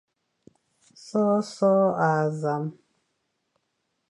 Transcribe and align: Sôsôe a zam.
Sôsôe 1.05 1.87
a 2.09 2.11
zam. 2.39 2.63